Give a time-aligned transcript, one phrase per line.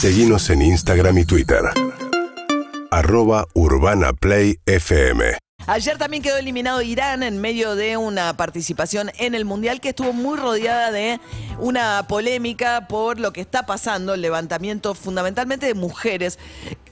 [0.00, 1.58] Seguimos en Instagram y Twitter.
[2.92, 5.36] Arroba Urbana Play FM.
[5.66, 10.12] Ayer también quedó eliminado Irán en medio de una participación en el Mundial que estuvo
[10.12, 11.18] muy rodeada de
[11.58, 16.38] una polémica por lo que está pasando, el levantamiento fundamentalmente de mujeres,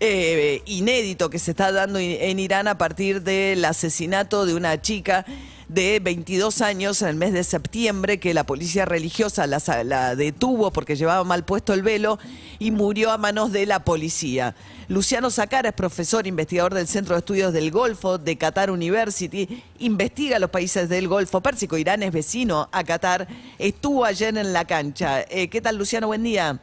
[0.00, 5.26] eh, inédito que se está dando en Irán a partir del asesinato de una chica
[5.74, 10.94] de 22 años en el mes de septiembre que la policía religiosa la, detuvo porque
[10.94, 12.20] llevaba mal puesto el velo
[12.60, 14.54] y murió a manos de la policía.
[14.86, 20.38] Luciano Sacara es profesor investigador del Centro de Estudios del Golfo de Qatar University, investiga
[20.38, 23.26] los países del Golfo Pérsico, Irán es vecino a Qatar,
[23.58, 25.22] estuvo ayer en la cancha.
[25.22, 26.06] Eh, ¿Qué tal Luciano?
[26.06, 26.60] Buen día.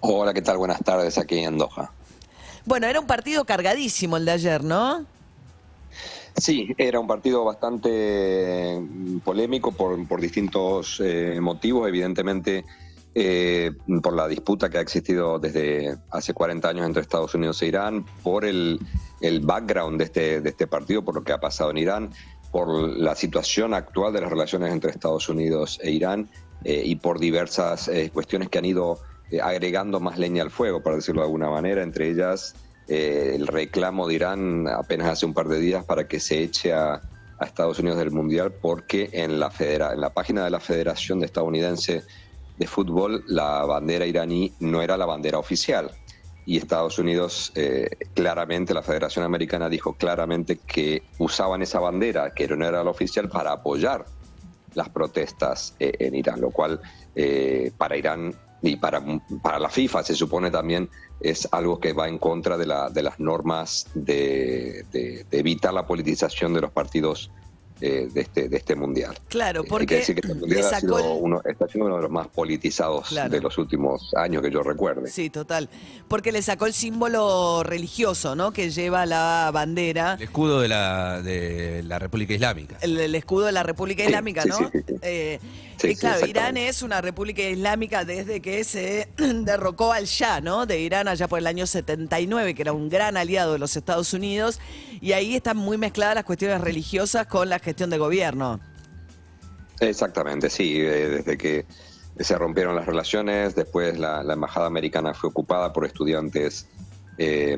[0.00, 0.58] Hola, ¿qué tal?
[0.58, 1.92] Buenas tardes aquí en Doha.
[2.64, 5.06] Bueno, era un partido cargadísimo el de ayer, ¿no?
[6.36, 12.64] Sí, era un partido bastante mm, polémico por, distintos eh, motivos, evidentemente
[13.14, 13.72] eh,
[14.02, 18.06] por la disputa que ha existido desde hace 40 años entre Estados Unidos e Irán,
[18.22, 18.80] por el,
[19.42, 22.10] background de este, de este partido, por lo que ha pasado en Irán,
[22.50, 26.28] por la situación actual de las relaciones entre Estados Unidos e Irán
[26.64, 28.98] eh, y por diversas cuestiones que han ido
[29.42, 32.54] agregando más leña al fuego, para decirlo de alguna manera, entre ellas
[32.88, 36.72] eh, el reclamo de Irán apenas hace un par de días para que se eche
[36.72, 37.00] a,
[37.40, 42.04] Estados Unidos del Mundial porque en la, en la página de la Federación Estadounidense
[42.56, 45.90] de Fútbol la bandera iraní no era la bandera oficial.
[46.46, 52.46] Y Estados Unidos, eh, claramente, la Federación Americana dijo claramente que usaban esa bandera, que
[52.46, 54.04] no era la oficial, para apoyar
[54.74, 56.80] las protestas eh, en Irán, lo cual
[57.76, 59.02] para Irán y para,
[59.42, 60.88] para la FIFA se supone también
[61.20, 65.86] es algo que va en contra de, la, de las normas de, de, evitar la
[65.86, 67.30] politización de los partidos
[67.80, 69.18] eh, de, este, de este mundial.
[69.28, 69.82] Claro, porque.
[69.82, 72.28] Hay que decir que este mundial ha sido uno, está siendo uno de los más
[72.28, 75.10] politizados de los últimos años que yo recuerde.
[75.10, 75.68] Sí, total.
[76.06, 78.52] Porque le sacó el símbolo religioso, ¿no?
[78.52, 80.14] Que lleva la bandera.
[80.14, 82.78] El escudo de la, de la República Islámica.
[82.82, 84.70] El, escudo de la República Islámica, ¿no?
[85.02, 85.40] Eh,
[85.98, 90.66] claro, Irán es una República Islámica desde que se derrocó al Shah, ¿no?
[90.66, 94.12] De Irán allá por el año 79, que era un gran aliado de los Estados
[94.14, 94.60] Unidos.
[95.00, 98.60] Y ahí están muy mezcladas las cuestiones religiosas con las que de gobierno.
[99.80, 101.66] Exactamente, sí, eh, desde que
[102.18, 106.68] se rompieron las relaciones, después la, embajada americana fue ocupada por estudiantes
[107.18, 107.56] eh,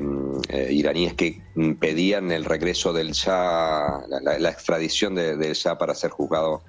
[0.49, 1.41] eh, iraníes que
[1.79, 6.63] pedían el regreso del Shah, la, extradición del Shah para ser juzgado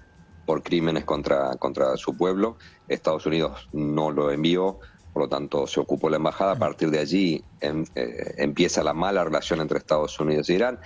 [0.46, 2.56] por crímenes contra, contra su pueblo.
[2.88, 4.78] Estados Unidos no lo envió,
[5.12, 6.52] por lo tanto se ocupó la embajada.
[6.52, 7.84] A partir de allí em,
[8.38, 10.78] empieza la mala relación entre Estados Unidos e Irán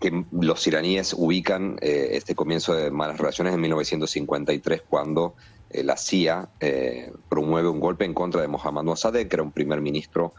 [0.00, 5.34] que los iraníes ubican eh, este comienzo de malas relaciones en 1953 cuando
[5.70, 9.52] eh, la CIA eh, promueve un golpe en contra de Mohammad Mossadegh, que era un
[9.52, 10.34] primer ministro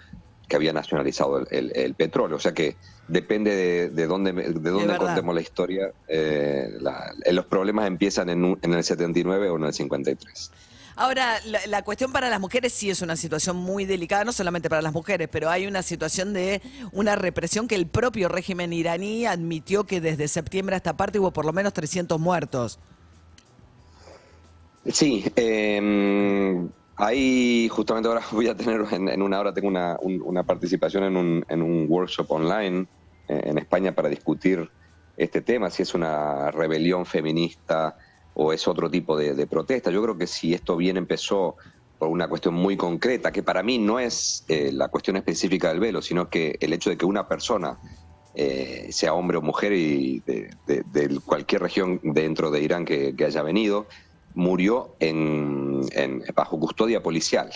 [0.47, 2.38] que había nacionalizado el, petróleo.
[2.38, 2.75] O sea que
[3.08, 5.91] depende de, dónde, de dónde contemos la historia,
[7.31, 10.52] los problemas empiezan en, en el 79 o en el 53.
[11.00, 14.81] Ahora, la, cuestión para las mujeres sí es una situación muy delicada, no solamente para
[14.81, 16.59] las mujeres, pero hay una situación de
[16.91, 21.31] una represión que el propio régimen iraní admitió que desde septiembre a esta parte hubo
[21.31, 22.80] por lo menos 300 muertos.
[24.91, 31.18] Sí, eh, ahí justamente ahora voy a tener, en, una hora tengo una, participación en
[31.18, 32.88] un, en un workshop online
[33.28, 34.69] eh, en España para discutir
[35.16, 37.97] este tema, si es una rebelión feminista
[38.36, 39.90] o es otro tipo de, protesta.
[39.90, 41.56] Yo creo que si esto bien empezó
[41.97, 45.80] por una cuestión muy concreta, que para mí no es eh, la cuestión específica del
[45.80, 47.80] velo, sino que el hecho de que una persona,
[48.36, 53.88] eh, sea hombre o mujer y de, cualquier región dentro de Irán que, haya venido,
[54.36, 55.67] murió en,
[56.36, 57.50] bajo custodia policial,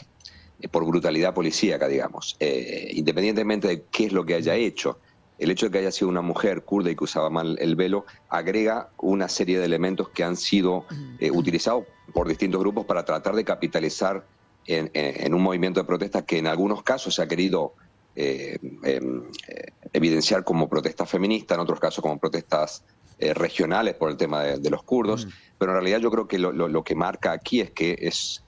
[0.59, 4.99] eh, por brutalidad policíaca, digamos, independientemente de qué es lo que haya hecho
[5.41, 8.05] el hecho de que haya sido una mujer kurda y que usaba mal el velo
[8.29, 10.85] agrega una serie de elementos que han sido
[11.19, 14.23] eh, utilizados por distintos grupos para tratar de capitalizar
[14.67, 17.73] en, un movimiento de protesta que en algunos casos se ha querido
[18.15, 22.83] eh, em, eh, evidenciar como protesta feminista, en otros casos como protestas
[23.35, 25.27] regionales por el tema de, los kurdos,
[25.57, 28.43] pero en realidad yo creo que lo que marca aquí es que es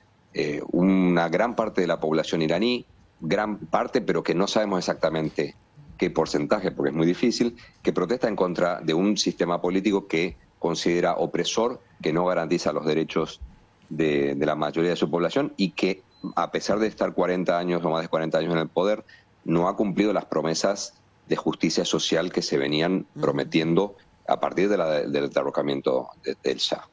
[0.71, 2.85] una gran parte de la población iraní,
[3.19, 5.55] gran parte, pero que no sabemos exactamente
[5.97, 10.35] qué porcentaje, porque es muy difícil, que protesta en contra de un sistema político que
[10.59, 13.41] considera opresor, que no garantiza los derechos
[13.89, 16.01] de, la mayoría de su población y que,
[16.35, 19.05] a pesar de estar 40 años o más de 40 años en el poder,
[19.45, 20.95] no ha cumplido las promesas
[21.27, 23.95] de justicia social que se venían prometiendo
[24.27, 26.07] a partir de la, del derrocamiento
[26.43, 26.87] del Shah.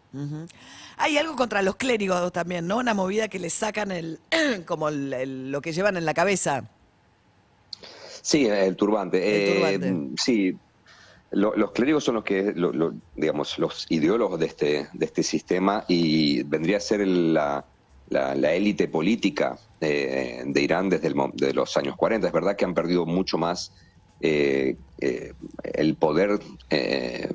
[0.97, 2.79] Hay algo contra los clérigos también, ¿no?
[2.79, 4.19] Una movida que les sacan el,
[4.67, 6.65] como el- el- lo que llevan en la cabeza.
[8.23, 9.19] Sí, el turbante.
[9.19, 10.23] El Eh, turbante.
[10.23, 10.57] sí,
[11.31, 15.23] lo- los clérigos son los que, lo- lo- digamos, los ideólogos de este, de este
[15.23, 17.65] sistema y vendría a ser la,
[18.09, 22.27] la- la élite política eh, de Irán desde el mo- de los años 40.
[22.27, 23.73] Es verdad que han perdido mucho más
[24.21, 25.33] eh, eh,
[25.63, 26.39] el poder
[26.69, 27.29] eh,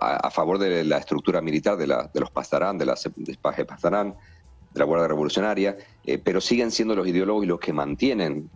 [0.00, 4.14] a favor de la estructura militar de, la- de los Pastarán, de la de Pastarán,
[4.70, 5.76] de la Guardia Revolucionaria,
[6.24, 8.50] pero siguen siendo los ideólogos y los que mantienen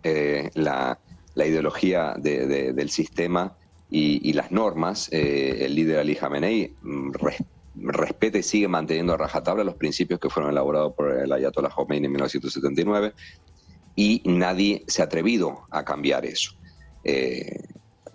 [0.55, 0.99] la,
[1.33, 3.55] la ideología de- de- del sistema
[3.89, 5.09] y, las normas.
[5.11, 7.43] El líder Ali Khamenei mm, res-
[7.75, 12.05] respeta y sigue manteniendo a rajatabla los principios que fueron elaborados por el Ayatollah Khomeini
[12.05, 13.13] en 1979
[13.95, 16.51] y nadie se ha atrevido a cambiar eso.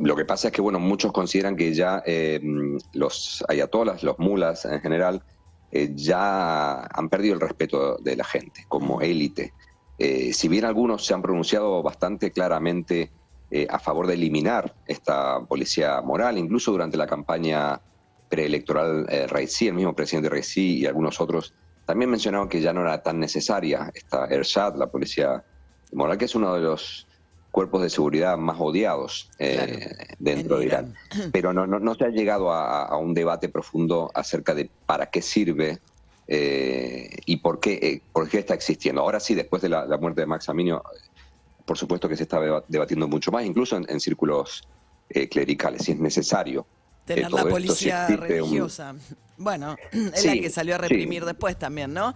[0.00, 2.40] Lo que pasa es que, bueno, muchos consideran que ya eh,
[2.94, 5.22] los ayatolas, los mulas en general,
[5.70, 9.52] eh, ya han perdido el respeto de la gente como élite.
[9.98, 13.12] Eh, si bien algunos se han pronunciado bastante claramente
[13.68, 17.80] a favor de eliminar esta policía moral, incluso durante la campaña
[18.28, 21.52] preelectoral Raisi, el mismo presidente Raisi y algunos otros,
[21.84, 25.42] también mencionaron que ya no era tan necesaria esta Ershad, la policía
[25.92, 27.08] moral, que es uno de los
[27.50, 30.94] cuerpos de seguridad más odiados eh, Claro, dentro en de Irán.
[31.32, 35.06] Pero no, no, no se ha llegado a, a un debate profundo acerca de para
[35.06, 35.80] qué sirve
[36.28, 39.00] eh, y por qué, eh, por qué está existiendo.
[39.00, 40.82] Ahora sí, después de la, la muerte de Max Aminio,
[41.64, 44.62] por supuesto que se está deba- debatiendo mucho más, incluso en, en círculos
[45.30, 46.66] clericales, si es necesario.
[47.04, 48.94] Tener la esto, si policía un- religiosa.
[49.36, 50.82] Bueno, es la que salió a sí.
[50.82, 52.14] reprimir después también, ¿no?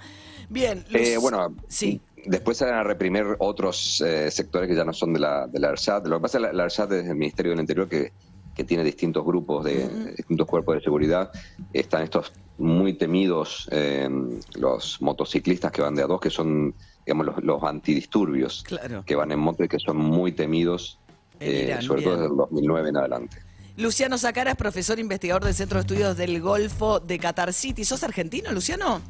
[0.49, 0.85] Bien.
[0.91, 2.01] Luz- bueno, Sí.
[2.27, 5.59] Después se van a reprimir otros eh, sectores que ya no son de la, de
[5.59, 6.05] la Ershad.
[6.07, 8.13] Lo que pasa es que la, la Ershad es el Ministerio del Interior que,
[8.55, 11.31] que tiene distintos grupos, de distintos cuerpos de seguridad.
[11.73, 14.09] Están estos muy temidos, eh,
[14.55, 16.75] los motociclistas que van de a dos, que son,
[17.05, 19.03] digamos, los, los antidisturbios, Claro.
[19.05, 20.99] que van en moto y que son muy temidos,
[21.41, 23.37] eh, Irán, sobre todo desde el 2009 en adelante.
[23.77, 27.85] Luciano Sacara es profesor investigador del Centro de Estudios del Golfo de Qatar City.
[27.85, 29.01] ¿Sos argentino, Luciano?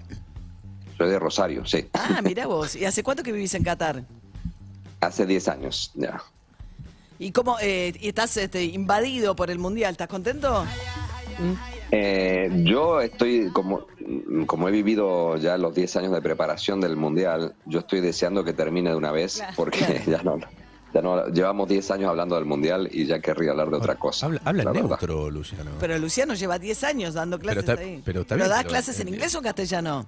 [1.04, 1.86] Soy de Rosario, sí.
[1.92, 2.74] Ah, mira vos.
[2.76, 4.02] ¿Y hace cuánto que vivís en Qatar?
[5.00, 6.22] Hace 10 años ya.
[7.18, 9.92] ¿Y cómo eh, y estás este, invadido por el Mundial?
[9.92, 10.64] ¿Estás contento?
[11.90, 13.86] Eh, yo estoy, como,
[14.46, 18.54] como he vivido ya los 10 años de preparación del Mundial, yo estoy deseando que
[18.54, 20.38] termine de una vez, porque ya no,
[20.94, 24.24] ya no, llevamos 10 años hablando del Mundial y ya querría hablar de otra cosa.
[24.24, 24.88] Habla, habla la en verdad.
[25.00, 25.70] neutro, Luciano.
[25.78, 28.00] Pero Luciano lleva 10 años dando clases está- ahí.
[28.06, 30.06] pero está bien, das pero- clases en inglés o en castellano?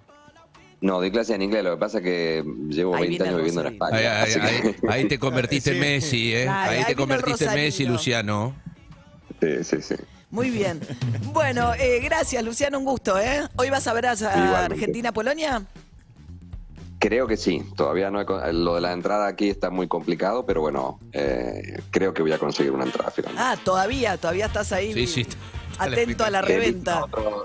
[0.81, 3.37] No, doy clases en inglés, lo que pasa es que llevo Ahí 20 viene años
[3.39, 3.73] viviendo en.
[3.73, 3.97] España.
[3.97, 6.43] Ahí, ahí- que- ahí- ahí te convertiste en Messi, ¿eh?
[6.45, 7.93] Claro, ahí ahí te convertiste en Messi, Rosarino.
[7.93, 8.55] Luciano.
[9.41, 9.95] sí, sí, sí.
[10.31, 10.81] Muy bien.
[11.33, 13.43] Bueno, eh, gracias, Luciano, un gusto, ¿eh?
[13.57, 14.65] ¿Hoy vas a ver a.
[14.65, 15.63] Argentina-Polonia?
[16.99, 20.63] Creo que sí, todavía no he lo de la entrada aquí está muy complicado, pero
[20.63, 23.43] bueno, eh, creo que voy a conseguir una entrada finalmente.
[23.47, 24.93] Ah, todavía, todavía estás ahí.
[24.95, 25.37] Sí, sí, está-
[25.73, 27.05] está la Atento a la He visto reventa.
[27.05, 27.45] otro-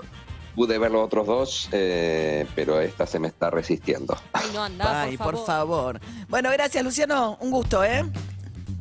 [0.54, 4.16] pude ver los otros dos, eh, pero esta se me está resistiendo.
[4.32, 6.00] Ay, no anda, Ay, por por favor.
[6.00, 6.00] favor.
[6.28, 7.36] Bueno, gracias, Luciano.
[7.40, 8.04] Un gusto, ¿eh?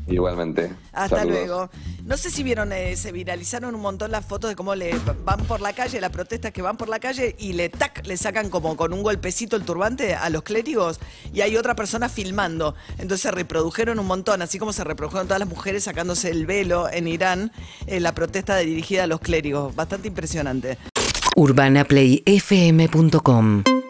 [0.07, 0.73] Igualmente.
[0.91, 1.37] Hasta Saludos.
[1.47, 1.69] luego.
[2.03, 5.39] No sé si vieron, eh, se viralizaron un montón las fotos de cómo le van
[5.45, 8.49] por la calle, las protestas que van por la calle y le tac, le sacan
[8.49, 10.99] como con un golpecito el turbante a los clérigos
[11.31, 12.75] y hay otra persona filmando.
[12.93, 16.89] Entonces se reprodujeron un montón, así como se reprodujeron todas las mujeres sacándose el velo
[16.91, 17.51] en Irán,
[17.85, 19.75] en la protesta dirigida a los clérigos.
[19.75, 20.79] Bastante impresionante.
[21.35, 23.80] urbanaplayfm.com